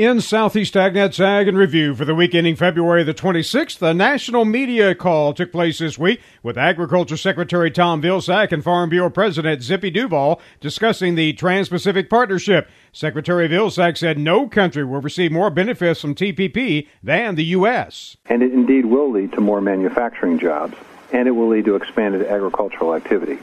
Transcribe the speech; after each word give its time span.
In 0.00 0.22
Southeast 0.22 0.72
AgNet's 0.72 1.20
Ag 1.20 1.46
and 1.46 1.58
Review 1.58 1.94
for 1.94 2.06
the 2.06 2.14
week 2.14 2.34
ending 2.34 2.56
February 2.56 3.04
the 3.04 3.12
26th, 3.12 3.82
a 3.82 3.92
national 3.92 4.46
media 4.46 4.94
call 4.94 5.34
took 5.34 5.52
place 5.52 5.78
this 5.78 5.98
week 5.98 6.22
with 6.42 6.56
Agriculture 6.56 7.18
Secretary 7.18 7.70
Tom 7.70 8.00
Vilsack 8.00 8.50
and 8.50 8.64
Farm 8.64 8.88
Bureau 8.88 9.10
President 9.10 9.62
Zippy 9.62 9.90
Duvall 9.90 10.40
discussing 10.58 11.16
the 11.16 11.34
Trans-Pacific 11.34 12.08
Partnership. 12.08 12.70
Secretary 12.94 13.46
Vilsack 13.46 13.98
said 13.98 14.16
no 14.16 14.48
country 14.48 14.86
will 14.86 15.02
receive 15.02 15.32
more 15.32 15.50
benefits 15.50 16.00
from 16.00 16.14
TPP 16.14 16.88
than 17.02 17.34
the 17.34 17.44
U.S. 17.44 18.16
And 18.24 18.42
it 18.42 18.54
indeed 18.54 18.86
will 18.86 19.10
lead 19.10 19.34
to 19.34 19.42
more 19.42 19.60
manufacturing 19.60 20.38
jobs, 20.38 20.78
and 21.12 21.28
it 21.28 21.32
will 21.32 21.48
lead 21.48 21.66
to 21.66 21.76
expanded 21.76 22.26
agricultural 22.26 22.94
activity. 22.94 23.38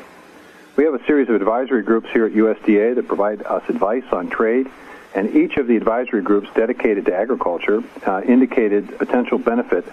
We 0.77 0.83
have 0.83 0.93
a 0.93 1.03
series 1.07 1.27
of 1.27 1.33
advisory 1.33 1.81
groups 1.81 2.07
here 2.13 2.27
at 2.27 2.33
USDA 2.33 2.93
that 2.93 3.07
provide 3.07 3.41
us 3.41 3.63
advice 3.67 4.03
on 4.11 4.29
trade 4.29 4.67
and 5.15 5.35
each 5.35 5.57
of 5.57 5.65
the 5.65 5.75
advisory 5.75 6.21
groups 6.21 6.49
dedicated 6.53 7.05
to 7.05 7.15
agriculture 7.15 7.81
uh, 8.05 8.21
indicated 8.21 8.95
potential 8.99 9.39
benefit 9.39 9.85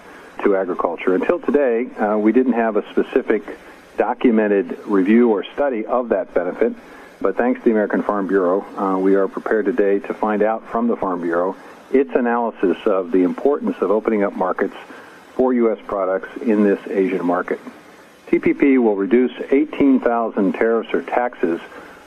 to 0.43 0.55
agriculture. 0.55 1.15
Until 1.15 1.39
today, 1.39 1.87
uh, 1.95 2.19
we 2.19 2.31
didn't 2.31 2.53
have 2.53 2.75
a 2.75 2.87
specific 2.91 3.41
documented 3.97 4.77
review 4.85 5.31
or 5.31 5.43
study 5.55 5.87
of 5.87 6.09
that 6.09 6.35
benefit, 6.35 6.75
but 7.19 7.35
thanks 7.35 7.61
to 7.61 7.65
the 7.65 7.71
American 7.71 8.03
Farm 8.03 8.27
Bureau, 8.27 8.61
uh, 8.77 8.99
we 8.99 9.15
are 9.15 9.27
prepared 9.27 9.65
today 9.65 9.97
to 9.97 10.13
find 10.13 10.43
out 10.43 10.69
from 10.69 10.87
the 10.87 10.95
Farm 10.95 11.19
Bureau 11.19 11.55
its 11.91 12.13
analysis 12.13 12.77
of 12.85 13.11
the 13.11 13.23
importance 13.23 13.77
of 13.81 13.89
opening 13.89 14.21
up 14.21 14.33
markets 14.33 14.75
for 15.33 15.51
U.S. 15.51 15.79
products 15.87 16.29
in 16.43 16.63
this 16.63 16.79
Asian 16.87 17.25
market. 17.25 17.59
TPP 18.27 18.81
will 18.81 18.95
reduce 18.95 19.31
18,000 19.51 20.53
tariffs 20.53 20.93
or 20.93 21.01
taxes 21.03 21.61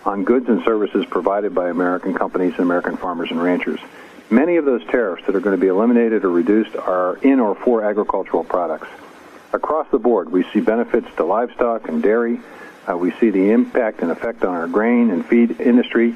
on 0.04 0.24
goods 0.24 0.48
and 0.48 0.62
services 0.64 1.04
provided 1.06 1.54
by 1.54 1.70
American 1.70 2.14
companies 2.14 2.52
and 2.52 2.60
American 2.60 2.96
farmers 2.96 3.30
and 3.30 3.42
ranchers. 3.42 3.80
Many 4.30 4.56
of 4.56 4.64
those 4.64 4.84
tariffs 4.86 5.24
that 5.26 5.34
are 5.34 5.40
going 5.40 5.56
to 5.56 5.60
be 5.60 5.68
eliminated 5.68 6.24
or 6.24 6.30
reduced 6.30 6.76
are 6.76 7.16
in 7.18 7.40
or 7.40 7.54
for 7.54 7.82
agricultural 7.82 8.44
products. 8.44 8.88
Across 9.52 9.90
the 9.90 9.98
board, 9.98 10.30
we 10.30 10.44
see 10.52 10.60
benefits 10.60 11.08
to 11.16 11.24
livestock 11.24 11.88
and 11.88 12.02
dairy. 12.02 12.40
Uh, 12.86 12.96
we 12.96 13.12
see 13.12 13.30
the 13.30 13.50
impact 13.50 14.00
and 14.02 14.10
effect 14.10 14.44
on 14.44 14.54
our 14.54 14.66
grain 14.66 15.10
and 15.10 15.24
feed 15.24 15.60
industry 15.60 16.14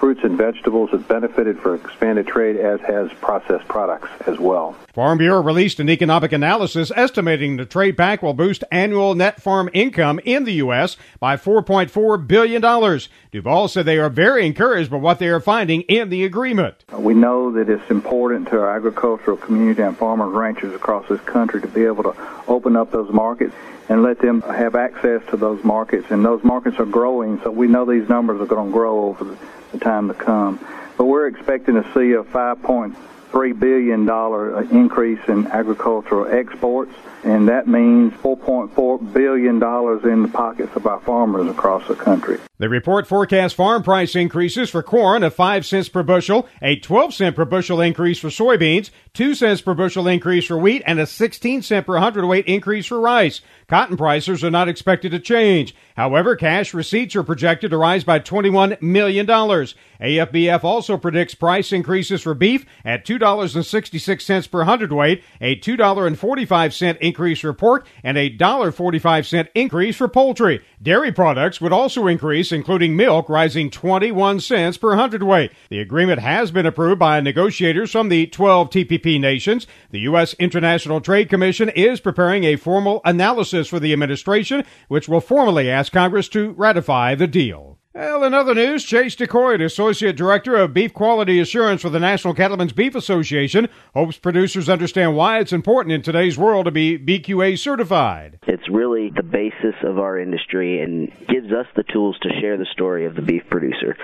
fruits 0.00 0.24
and 0.24 0.38
vegetables 0.38 0.90
have 0.90 1.06
benefited 1.06 1.60
from 1.60 1.74
expanded 1.74 2.26
trade, 2.26 2.56
as 2.56 2.80
has 2.80 3.12
processed 3.20 3.68
products 3.68 4.08
as 4.26 4.38
well. 4.38 4.74
Farm 4.94 5.18
Bureau 5.18 5.42
released 5.42 5.78
an 5.78 5.90
economic 5.90 6.32
analysis 6.32 6.90
estimating 6.96 7.58
the 7.58 7.66
trade 7.66 7.98
pact 7.98 8.22
will 8.22 8.32
boost 8.32 8.64
annual 8.72 9.14
net 9.14 9.42
farm 9.42 9.68
income 9.74 10.18
in 10.24 10.44
the 10.44 10.54
U.S. 10.54 10.96
by 11.20 11.36
$4.4 11.36 12.26
billion. 12.26 13.00
Duvall 13.30 13.68
said 13.68 13.84
they 13.84 13.98
are 13.98 14.08
very 14.08 14.46
encouraged 14.46 14.90
by 14.90 14.96
what 14.96 15.18
they 15.18 15.28
are 15.28 15.38
finding 15.38 15.82
in 15.82 16.08
the 16.08 16.24
agreement. 16.24 16.82
We 16.92 17.12
know 17.12 17.52
that 17.52 17.68
it's 17.68 17.90
important 17.90 18.48
to 18.48 18.58
our 18.58 18.74
agricultural 18.74 19.36
community 19.36 19.82
and 19.82 19.96
farmers 19.96 20.28
and 20.28 20.36
ranchers 20.36 20.74
across 20.74 21.06
this 21.08 21.20
country 21.20 21.60
to 21.60 21.68
be 21.68 21.84
able 21.84 22.04
to 22.04 22.16
open 22.48 22.74
up 22.74 22.90
those 22.90 23.12
markets 23.12 23.54
and 23.90 24.02
let 24.02 24.18
them 24.20 24.40
have 24.42 24.76
access 24.76 25.20
to 25.28 25.36
those 25.36 25.62
markets. 25.62 26.06
And 26.10 26.24
those 26.24 26.42
markets 26.42 26.78
are 26.78 26.86
growing, 26.86 27.38
so 27.42 27.50
we 27.50 27.66
know 27.66 27.84
these 27.84 28.08
numbers 28.08 28.40
are 28.40 28.46
going 28.46 28.68
to 28.68 28.72
grow 28.72 29.04
over 29.04 29.24
the 29.24 29.36
the 29.72 29.78
time 29.78 30.08
to 30.08 30.14
come. 30.14 30.58
But 30.96 31.04
we're 31.06 31.28
expecting 31.28 31.74
to 31.74 31.84
see 31.94 32.12
a 32.12 32.22
5.3 32.22 33.58
billion 33.58 34.04
dollar 34.04 34.56
uh, 34.56 34.62
increase 34.70 35.20
in 35.28 35.46
agricultural 35.46 36.26
exports, 36.26 36.92
and 37.24 37.48
that 37.48 37.66
means 37.66 38.12
4.4 38.14 39.12
billion 39.12 39.58
dollars 39.58 40.04
in 40.04 40.22
the 40.22 40.28
pockets 40.28 40.74
of 40.76 40.86
our 40.86 41.00
farmers 41.00 41.48
across 41.48 41.86
the 41.88 41.94
country. 41.94 42.38
The 42.60 42.68
report 42.68 43.06
forecasts 43.06 43.54
farm 43.54 43.82
price 43.82 44.14
increases 44.14 44.68
for 44.68 44.82
corn 44.82 45.22
of 45.22 45.32
5 45.32 45.64
cents 45.64 45.88
per 45.88 46.02
bushel, 46.02 46.46
a 46.60 46.76
12 46.76 47.14
cent 47.14 47.34
per 47.34 47.46
bushel 47.46 47.80
increase 47.80 48.18
for 48.18 48.28
soybeans, 48.28 48.90
2 49.14 49.34
cents 49.34 49.62
per 49.62 49.72
bushel 49.72 50.06
increase 50.06 50.44
for 50.44 50.58
wheat, 50.58 50.82
and 50.84 51.00
a 51.00 51.06
16 51.06 51.62
cent 51.62 51.86
per 51.86 51.96
hundredweight 51.96 52.44
increase 52.44 52.84
for 52.84 53.00
rice. 53.00 53.40
Cotton 53.66 53.96
prices 53.96 54.44
are 54.44 54.50
not 54.50 54.68
expected 54.68 55.10
to 55.12 55.18
change. 55.18 55.74
However, 55.96 56.36
cash 56.36 56.74
receipts 56.74 57.16
are 57.16 57.22
projected 57.22 57.70
to 57.70 57.78
rise 57.78 58.04
by 58.04 58.18
$21 58.18 58.82
million. 58.82 59.26
AFBF 59.26 60.62
also 60.62 60.98
predicts 60.98 61.34
price 61.34 61.72
increases 61.72 62.20
for 62.20 62.34
beef 62.34 62.66
at 62.84 63.06
$2.66 63.06 64.50
per 64.50 64.64
hundredweight, 64.64 65.22
a 65.40 65.56
$2.45 65.56 66.96
increase 66.98 67.40
for 67.40 67.54
pork, 67.54 67.86
and 68.04 68.18
a 68.18 68.36
$1.45 68.36 69.48
increase 69.54 69.96
for 69.96 70.08
poultry. 70.08 70.62
Dairy 70.82 71.12
products 71.12 71.60
would 71.60 71.74
also 71.74 72.06
increase, 72.06 72.52
including 72.52 72.96
milk 72.96 73.28
rising 73.28 73.68
21 73.68 74.40
cents 74.40 74.78
per 74.78 74.96
hundredweight. 74.96 75.52
The 75.68 75.78
agreement 75.78 76.20
has 76.20 76.50
been 76.50 76.64
approved 76.64 76.98
by 76.98 77.20
negotiators 77.20 77.90
from 77.90 78.08
the 78.08 78.26
12 78.28 78.70
TPP 78.70 79.20
nations. 79.20 79.66
The 79.90 80.00
U.S. 80.00 80.32
International 80.38 81.02
Trade 81.02 81.28
Commission 81.28 81.68
is 81.68 82.00
preparing 82.00 82.44
a 82.44 82.56
formal 82.56 83.02
analysis 83.04 83.68
for 83.68 83.78
the 83.78 83.92
administration, 83.92 84.64
which 84.88 85.06
will 85.06 85.20
formally 85.20 85.70
ask 85.70 85.92
Congress 85.92 86.30
to 86.30 86.52
ratify 86.52 87.14
the 87.14 87.26
deal. 87.26 87.78
Well, 87.92 88.22
in 88.22 88.34
other 88.34 88.54
news, 88.54 88.84
Chase 88.84 89.16
DeCoite, 89.16 89.64
Associate 89.64 90.16
Director 90.16 90.54
of 90.54 90.72
Beef 90.72 90.94
Quality 90.94 91.40
Assurance 91.40 91.82
for 91.82 91.90
the 91.90 91.98
National 91.98 92.34
Cattlemen's 92.34 92.72
Beef 92.72 92.94
Association, 92.94 93.68
hopes 93.94 94.16
producers 94.16 94.68
understand 94.68 95.16
why 95.16 95.40
it's 95.40 95.52
important 95.52 95.92
in 95.92 96.00
today's 96.00 96.38
world 96.38 96.66
to 96.66 96.70
be 96.70 96.96
BQA 96.96 97.58
certified. 97.58 98.38
It's 98.46 98.59
really 98.70 99.10
the 99.10 99.22
basis 99.22 99.74
of 99.82 99.98
our 99.98 100.18
industry 100.18 100.80
and 100.82 101.10
gives 101.28 101.52
us 101.52 101.66
the 101.76 101.82
tools 101.82 102.18
to 102.22 102.28
share 102.40 102.56
the 102.56 102.66
story 102.72 103.06
of 103.06 103.14
the 103.14 103.22
beef 103.22 103.42
producer. 103.50 103.96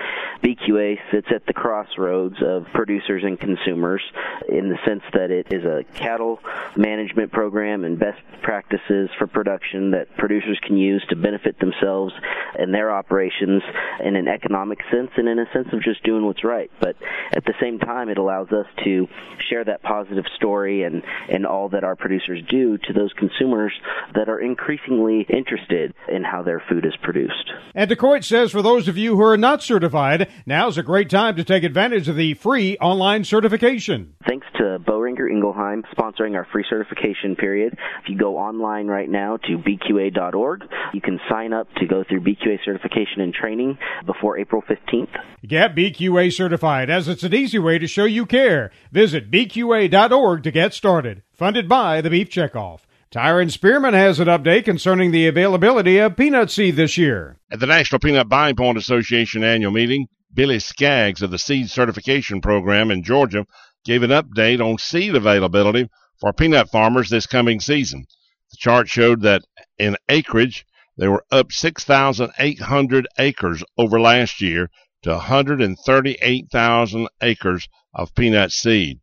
BQA 0.43 0.97
sits 1.11 1.27
at 1.33 1.45
the 1.45 1.53
crossroads 1.53 2.35
of 2.41 2.65
producers 2.73 3.23
and 3.23 3.39
consumers 3.39 4.01
in 4.49 4.69
the 4.69 4.77
sense 4.85 5.03
that 5.13 5.31
it 5.31 5.51
is 5.51 5.63
a 5.65 5.83
cattle 5.93 6.39
management 6.75 7.31
program 7.31 7.83
and 7.83 7.99
best 7.99 8.21
practices 8.41 9.09
for 9.17 9.27
production 9.27 9.91
that 9.91 10.15
producers 10.17 10.59
can 10.65 10.77
use 10.77 11.03
to 11.09 11.15
benefit 11.15 11.59
themselves 11.59 12.13
and 12.57 12.73
their 12.73 12.91
operations 12.91 13.61
in 14.03 14.15
an 14.15 14.27
economic 14.27 14.79
sense 14.91 15.11
and 15.17 15.27
in 15.27 15.39
a 15.39 15.51
sense 15.53 15.67
of 15.73 15.81
just 15.81 16.03
doing 16.03 16.25
what's 16.25 16.43
right. 16.43 16.71
But 16.79 16.95
at 17.33 17.45
the 17.45 17.53
same 17.59 17.79
time, 17.79 18.09
it 18.09 18.17
allows 18.17 18.51
us 18.51 18.67
to 18.83 19.07
share 19.49 19.63
that 19.65 19.81
positive 19.81 20.25
story 20.35 20.83
and, 20.83 21.03
and 21.29 21.45
all 21.45 21.69
that 21.69 21.83
our 21.83 21.95
producers 21.95 22.41
do 22.49 22.77
to 22.77 22.93
those 22.93 23.13
consumers 23.13 23.73
that 24.13 24.29
are 24.29 24.39
increasingly 24.57 25.25
interested 25.29 25.93
in 26.07 26.23
how 26.23 26.43
their 26.43 26.61
food 26.69 26.85
is 26.85 26.95
produced. 27.01 27.51
And 27.75 27.89
DeCoite 27.89 28.23
says 28.23 28.51
for 28.51 28.61
those 28.61 28.87
of 28.87 28.97
you 28.97 29.15
who 29.15 29.23
are 29.23 29.37
not 29.37 29.63
certified, 29.63 30.29
now's 30.45 30.77
a 30.77 30.83
great 30.83 31.09
time 31.09 31.35
to 31.35 31.43
take 31.43 31.63
advantage 31.63 32.07
of 32.07 32.15
the 32.15 32.33
free 32.35 32.77
online 32.77 33.23
certification. 33.23 34.13
Thanks 34.27 34.47
to 34.57 34.79
Boehringer 34.79 35.29
Ingelheim 35.29 35.83
sponsoring 35.95 36.35
our 36.35 36.47
free 36.51 36.65
certification 36.69 37.35
period. 37.35 37.77
If 38.03 38.09
you 38.09 38.17
go 38.17 38.37
online 38.37 38.87
right 38.87 39.09
now 39.09 39.37
to 39.37 39.57
bqa.org, 39.57 40.63
you 40.93 41.01
can 41.01 41.19
sign 41.29 41.53
up 41.53 41.67
to 41.75 41.85
go 41.85 42.03
through 42.07 42.21
BQA 42.21 42.59
certification 42.63 43.21
and 43.21 43.33
training 43.33 43.47
training 43.47 43.77
before 44.05 44.37
April 44.37 44.61
15th. 44.61 45.15
Get 45.45 45.75
BQA 45.75 46.33
certified 46.33 46.89
as 46.89 47.07
it's 47.07 47.23
an 47.23 47.33
easy 47.33 47.59
way 47.59 47.79
to 47.79 47.87
show 47.87 48.05
you 48.05 48.25
care. 48.25 48.71
Visit 48.91 49.31
bqa.org 49.31 50.43
to 50.43 50.51
get 50.51 50.73
started. 50.73 51.23
Funded 51.33 51.69
by 51.69 52.01
the 52.01 52.09
Beef 52.09 52.29
Checkoff. 52.29 52.81
Tyron 53.09 53.49
Spearman 53.49 53.93
has 53.93 54.19
an 54.19 54.27
update 54.27 54.65
concerning 54.65 55.11
the 55.11 55.27
availability 55.27 55.97
of 55.97 56.17
peanut 56.17 56.51
seed 56.51 56.75
this 56.75 56.97
year. 56.97 57.39
At 57.49 57.61
the 57.61 57.65
National 57.65 57.99
Peanut 57.99 58.27
Buying 58.27 58.57
Point 58.57 58.77
Association 58.77 59.45
annual 59.45 59.71
meeting, 59.71 60.07
Billy 60.33 60.59
Skaggs 60.59 61.21
of 61.21 61.31
the 61.31 61.39
Seed 61.39 61.69
Certification 61.69 62.41
Program 62.41 62.91
in 62.91 63.03
Georgia 63.03 63.45
gave 63.85 64.03
an 64.03 64.09
update 64.09 64.59
on 64.59 64.77
seed 64.77 65.15
availability 65.15 65.89
for 66.19 66.33
peanut 66.33 66.69
farmers 66.69 67.09
this 67.09 67.25
coming 67.25 67.61
season. 67.61 68.05
The 68.51 68.57
chart 68.57 68.89
showed 68.89 69.21
that 69.21 69.43
in 69.79 69.95
acreage, 70.09 70.65
they 70.97 71.07
were 71.07 71.23
up 71.31 71.53
6,800 71.53 73.07
acres 73.17 73.63
over 73.77 74.01
last 74.01 74.41
year 74.41 74.69
to 75.03 75.11
138,000 75.11 77.07
acres 77.21 77.69
of 77.93 78.13
peanut 78.15 78.51
seed. 78.51 78.99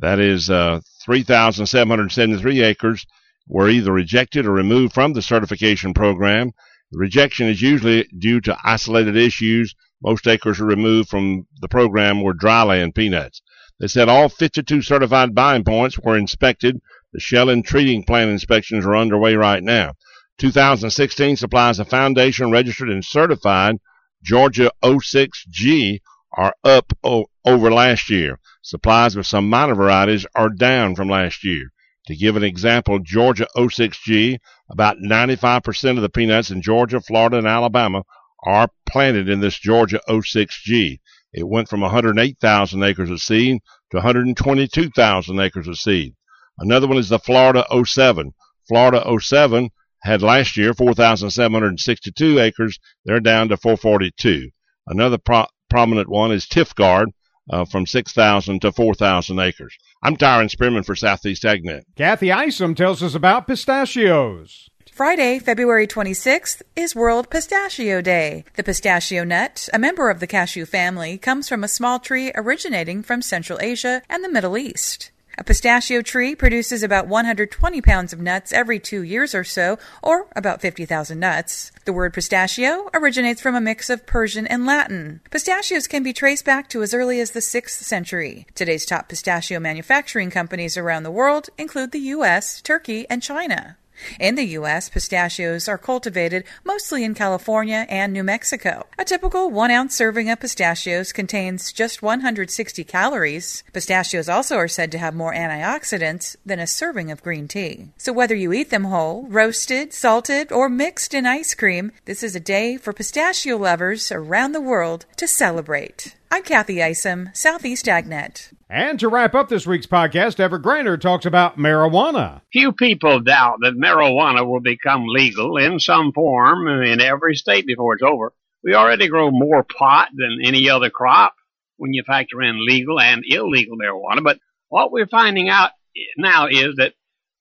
That 0.00 0.18
is 0.18 0.50
uh, 0.50 0.80
3,773 1.04 2.62
acres 2.62 3.06
were 3.46 3.68
either 3.68 3.92
rejected 3.92 4.46
or 4.46 4.52
removed 4.52 4.92
from 4.94 5.12
the 5.12 5.22
certification 5.22 5.94
program. 5.94 6.52
The 6.92 6.98
rejection 6.98 7.48
is 7.48 7.60
usually 7.60 8.08
due 8.18 8.40
to 8.42 8.56
isolated 8.64 9.16
issues. 9.16 9.74
Most 10.02 10.26
acres 10.26 10.60
are 10.60 10.66
removed 10.66 11.08
from 11.08 11.46
the 11.60 11.68
program 11.68 12.22
were 12.22 12.34
dryland 12.34 12.94
peanuts. 12.94 13.42
They 13.80 13.88
said 13.88 14.08
all 14.08 14.28
52 14.28 14.82
certified 14.82 15.34
buying 15.34 15.64
points 15.64 15.98
were 15.98 16.16
inspected. 16.16 16.80
The 17.12 17.20
shell 17.20 17.48
and 17.48 17.64
treating 17.64 18.04
plant 18.04 18.30
inspections 18.30 18.86
are 18.86 18.96
underway 18.96 19.34
right 19.34 19.62
now. 19.62 19.92
2016 20.38 21.36
supplies 21.36 21.78
of 21.78 21.88
foundation 21.88 22.50
registered 22.50 22.90
and 22.90 23.04
certified 23.04 23.76
Georgia 24.22 24.70
06G 24.82 26.00
are 26.36 26.54
up 26.64 26.92
o- 27.04 27.26
over 27.44 27.70
last 27.70 28.10
year. 28.10 28.38
Supplies 28.62 29.16
of 29.16 29.26
some 29.26 29.48
minor 29.48 29.74
varieties 29.74 30.26
are 30.34 30.48
down 30.48 30.94
from 30.94 31.08
last 31.08 31.44
year. 31.44 31.70
To 32.06 32.16
give 32.16 32.36
an 32.36 32.44
example, 32.44 32.98
Georgia 32.98 33.46
06G, 33.56 34.38
about 34.70 34.98
95% 34.98 35.96
of 35.96 36.02
the 36.02 36.10
peanuts 36.10 36.50
in 36.50 36.60
Georgia, 36.60 37.00
Florida, 37.00 37.38
and 37.38 37.46
Alabama 37.46 38.02
are 38.42 38.68
planted 38.86 39.28
in 39.28 39.40
this 39.40 39.58
Georgia 39.58 40.00
06G. 40.08 40.98
It 41.32 41.48
went 41.48 41.68
from 41.68 41.80
108,000 41.80 42.82
acres 42.82 43.10
of 43.10 43.20
seed 43.20 43.60
to 43.90 43.96
122,000 43.96 45.40
acres 45.40 45.66
of 45.66 45.78
seed. 45.78 46.14
Another 46.58 46.86
one 46.86 46.98
is 46.98 47.08
the 47.08 47.18
Florida 47.18 47.64
07. 47.84 48.34
Florida 48.68 49.02
07 49.18 49.70
had 50.02 50.20
last 50.20 50.56
year 50.58 50.74
4,762 50.74 52.38
acres. 52.38 52.78
They're 53.04 53.20
down 53.20 53.48
to 53.48 53.56
442. 53.56 54.50
Another 54.86 55.16
pro- 55.16 55.46
prominent 55.70 56.08
one 56.10 56.32
is 56.32 56.46
Tifguard 56.46 57.06
uh, 57.50 57.64
from 57.64 57.86
6,000 57.86 58.60
to 58.60 58.72
4,000 58.72 59.38
acres. 59.38 59.76
I'm 60.02 60.16
Tyron 60.16 60.50
Spearman 60.50 60.84
for 60.84 60.94
Southeast 60.94 61.42
AgNet. 61.44 61.82
Kathy 61.96 62.32
Isom 62.32 62.74
tells 62.74 63.02
us 63.02 63.14
about 63.14 63.46
pistachios. 63.46 64.68
Friday, 64.92 65.40
February 65.40 65.88
26th 65.88 66.62
is 66.76 66.94
World 66.94 67.28
Pistachio 67.28 68.00
Day. 68.00 68.44
The 68.54 68.62
pistachio 68.62 69.24
nut, 69.24 69.68
a 69.72 69.78
member 69.78 70.08
of 70.08 70.20
the 70.20 70.28
cashew 70.28 70.66
family, 70.66 71.18
comes 71.18 71.48
from 71.48 71.64
a 71.64 71.68
small 71.68 71.98
tree 71.98 72.30
originating 72.36 73.02
from 73.02 73.20
Central 73.20 73.58
Asia 73.60 74.02
and 74.08 74.22
the 74.22 74.28
Middle 74.28 74.56
East. 74.56 75.10
A 75.36 75.42
pistachio 75.42 76.00
tree 76.00 76.36
produces 76.36 76.82
about 76.82 77.08
120 77.08 77.80
pounds 77.82 78.12
of 78.12 78.20
nuts 78.20 78.52
every 78.52 78.78
two 78.78 79.02
years 79.02 79.34
or 79.34 79.42
so, 79.42 79.78
or 80.02 80.28
about 80.36 80.60
50,000 80.60 81.18
nuts. 81.18 81.72
The 81.84 81.92
word 81.92 82.14
pistachio 82.14 82.88
originates 82.94 83.40
from 83.40 83.56
a 83.56 83.60
mix 83.60 83.90
of 83.90 84.06
Persian 84.06 84.46
and 84.46 84.64
Latin. 84.64 85.20
Pistachios 85.30 85.88
can 85.88 86.04
be 86.04 86.12
traced 86.12 86.44
back 86.44 86.68
to 86.68 86.82
as 86.82 86.94
early 86.94 87.20
as 87.20 87.32
the 87.32 87.40
6th 87.40 87.70
century. 87.70 88.46
Today's 88.54 88.86
top 88.86 89.08
pistachio 89.08 89.58
manufacturing 89.58 90.30
companies 90.30 90.76
around 90.76 91.02
the 91.02 91.10
world 91.10 91.50
include 91.58 91.90
the 91.90 91.98
U.S., 91.98 92.60
Turkey, 92.62 93.06
and 93.10 93.22
China. 93.22 93.76
In 94.18 94.34
the 94.34 94.44
U.S., 94.58 94.88
pistachios 94.88 95.68
are 95.68 95.78
cultivated 95.78 96.44
mostly 96.64 97.04
in 97.04 97.14
California 97.14 97.86
and 97.88 98.12
New 98.12 98.24
Mexico. 98.24 98.86
A 98.98 99.04
typical 99.04 99.50
one 99.50 99.70
ounce 99.70 99.94
serving 99.94 100.30
of 100.30 100.40
pistachios 100.40 101.12
contains 101.12 101.72
just 101.72 102.02
160 102.02 102.84
calories. 102.84 103.64
Pistachios 103.72 104.28
also 104.28 104.56
are 104.56 104.68
said 104.68 104.90
to 104.92 104.98
have 104.98 105.14
more 105.14 105.34
antioxidants 105.34 106.36
than 106.44 106.58
a 106.58 106.66
serving 106.66 107.10
of 107.10 107.22
green 107.22 107.48
tea. 107.48 107.88
So 107.96 108.12
whether 108.12 108.34
you 108.34 108.52
eat 108.52 108.70
them 108.70 108.84
whole, 108.84 109.26
roasted, 109.28 109.92
salted, 109.92 110.52
or 110.52 110.68
mixed 110.68 111.14
in 111.14 111.26
ice 111.26 111.54
cream, 111.54 111.92
this 112.04 112.22
is 112.22 112.34
a 112.34 112.40
day 112.40 112.76
for 112.76 112.92
pistachio 112.92 113.56
lovers 113.56 114.10
around 114.10 114.52
the 114.52 114.60
world 114.60 115.06
to 115.16 115.28
celebrate. 115.28 116.16
I'm 116.30 116.42
Kathy 116.42 116.82
Isom, 116.82 117.30
Southeast 117.32 117.86
AgNet. 117.86 118.50
And 118.74 118.98
to 118.98 119.08
wrap 119.08 119.36
up 119.36 119.48
this 119.48 119.68
week's 119.68 119.86
podcast, 119.86 120.40
Everett 120.40 120.64
Griner 120.64 121.00
talks 121.00 121.26
about 121.26 121.56
marijuana. 121.56 122.40
Few 122.52 122.72
people 122.72 123.20
doubt 123.20 123.58
that 123.60 123.76
marijuana 123.76 124.44
will 124.44 124.58
become 124.58 125.06
legal 125.06 125.56
in 125.58 125.78
some 125.78 126.10
form 126.10 126.66
in 126.66 127.00
every 127.00 127.36
state 127.36 127.68
before 127.68 127.94
it's 127.94 128.02
over. 128.02 128.32
We 128.64 128.74
already 128.74 129.06
grow 129.06 129.30
more 129.30 129.62
pot 129.62 130.08
than 130.12 130.40
any 130.44 130.70
other 130.70 130.90
crop 130.90 131.36
when 131.76 131.92
you 131.92 132.02
factor 132.04 132.42
in 132.42 132.66
legal 132.66 132.98
and 132.98 133.22
illegal 133.24 133.76
marijuana. 133.78 134.24
But 134.24 134.40
what 134.70 134.90
we're 134.90 135.06
finding 135.06 135.48
out 135.48 135.70
now 136.18 136.48
is 136.48 136.74
that 136.78 136.94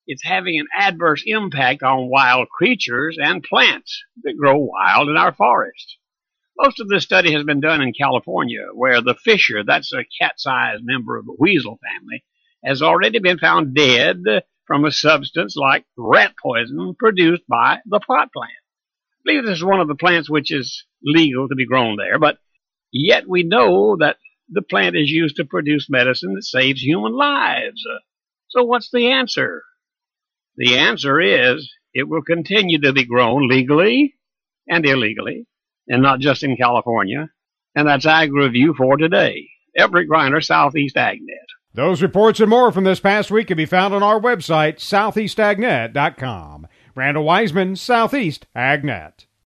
it's 0.06 0.24
having 0.24 0.60
an 0.60 0.68
adverse 0.72 1.24
impact 1.26 1.82
on 1.82 2.12
wild 2.12 2.48
creatures 2.50 3.18
and 3.20 3.42
plants 3.42 4.04
that 4.22 4.38
grow 4.38 4.60
wild 4.60 5.10
in 5.10 5.18
our 5.18 5.34
forests. 5.34 5.98
Most 6.58 6.80
of 6.80 6.88
this 6.88 7.04
study 7.04 7.34
has 7.34 7.44
been 7.44 7.62
done 7.62 7.82
in 7.82 7.94
California, 7.94 8.68
where 8.74 9.02
the 9.02 9.16
fisher, 9.16 9.64
that's 9.64 9.92
a 9.92 10.06
cat-sized 10.22 10.84
member 10.84 11.18
of 11.18 11.26
the 11.26 11.36
weasel 11.40 11.80
family, 11.82 12.24
has 12.64 12.82
already 12.82 13.20
been 13.20 13.40
found 13.40 13.76
dead 13.76 14.18
from 14.66 14.86
a 14.86 14.92
substance 14.92 15.56
like 15.56 15.86
rat 15.98 16.36
poison 16.42 16.96
produced 16.98 17.44
by 17.48 17.80
the 17.86 18.00
pot 18.00 18.32
plant. 18.32 18.52
I 18.52 19.22
believe 19.26 19.46
this 19.46 19.58
is 19.58 19.64
one 19.64 19.80
of 19.80 19.88
the 19.88 19.96
plants 19.96 20.30
which 20.30 20.52
is 20.52 20.86
legal 21.04 21.50
to 21.50 21.56
be 21.56 21.66
grown 21.66 21.98
there, 21.98 22.20
but 22.20 22.38
yet 22.92 23.28
we 23.28 23.44
know 23.44 23.98
that 24.00 24.18
the 24.50 24.62
plant 24.62 24.96
is 24.96 25.10
used 25.10 25.38
to 25.38 25.46
produce 25.46 25.90
medicine 25.90 26.36
that 26.36 26.44
saves 26.44 26.82
human 26.82 27.14
lives. 27.14 27.84
So 28.50 28.64
what's 28.64 28.92
the 28.92 29.12
answer? 29.12 29.64
The 30.56 30.78
answer 30.78 31.20
is 31.20 31.74
it 31.94 32.08
will 32.08 32.22
continue 32.22 32.80
to 32.82 32.94
be 32.94 33.06
grown 33.06 33.48
legally 33.48 34.16
and 34.68 34.86
illegally 34.86 35.48
and 35.88 36.02
not 36.02 36.20
just 36.20 36.44
in 36.44 36.58
California. 36.58 37.30
And 37.76 37.88
that's 37.88 38.06
Ag 38.06 38.34
Review 38.34 38.74
for 38.78 38.98
today. 38.98 39.50
Everett 39.76 40.10
Griner, 40.10 40.44
Southeast 40.44 40.96
AgNet. 40.96 41.48
Those 41.74 42.04
reports 42.04 42.40
and 42.40 42.50
more 42.50 42.72
from 42.72 42.84
this 42.84 43.00
past 43.00 43.32
week 43.32 43.48
can 43.48 43.58
be 43.58 43.66
found 43.66 43.96
on 43.96 44.04
our 44.04 44.20
website, 44.20 44.76
southeastagnet.com. 44.76 46.68
Randall 46.96 47.24
Wiseman, 47.24 47.76
Southeast 47.76 48.46
AgNet. 48.56 49.26